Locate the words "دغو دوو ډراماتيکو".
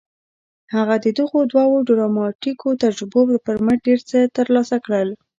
1.19-2.69